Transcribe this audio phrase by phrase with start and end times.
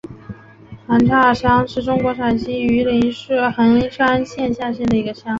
[0.87, 5.29] 韩岔乡是中国陕西省榆林市横山县下辖的一个乡。